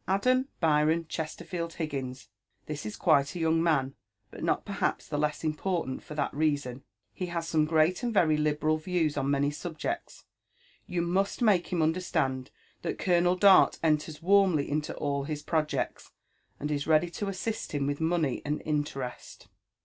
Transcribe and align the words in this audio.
—Adam 0.16 0.48
Byron 0.58 1.06
Ches 1.08 1.36
terfield 1.36 1.76
Uiggins. 1.76 2.26
This 2.66 2.84
is 2.84 2.96
quite 2.96 3.36
a 3.36 3.38
young 3.38 3.62
man, 3.62 3.94
but 4.32 4.42
not 4.42 4.64
perhaps 4.64 5.06
the 5.06 5.16
less 5.16 5.44
important 5.44 6.02
for 6.02 6.16
that 6.16 6.34
reason. 6.34 6.82
He 7.14 7.26
has 7.26 7.46
some 7.46 7.66
great 7.66 8.02
and 8.02 8.12
very 8.12 8.36
libj^ral 8.36 8.80
views 8.82 9.16
on 9.16 9.30
many 9.30 9.52
subjects. 9.52 10.24
You 10.88 11.02
must 11.02 11.40
make 11.40 11.68
him 11.68 11.82
understand 11.82 12.50
that 12.82 12.98
Colonel 12.98 13.36
Dart 13.36 13.78
enters 13.80 14.20
warmly 14.20 14.68
into 14.68 14.92
all 14.96 15.22
his 15.22 15.44
projects, 15.44 16.10
and 16.58 16.68
is 16.72 16.88
ready 16.88 17.08
to 17.10 17.28
assist 17.28 17.70
him 17.70 17.86
with 17.86 18.00
money 18.00 18.42
and 18.44 18.60
interest." 18.64 19.46